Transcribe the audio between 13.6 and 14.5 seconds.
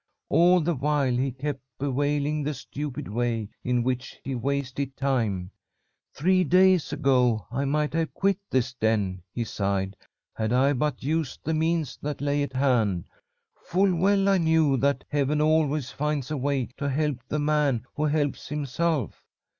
Full well I